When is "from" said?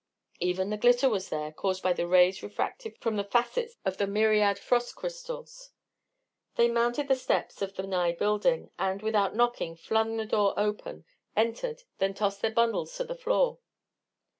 2.97-3.17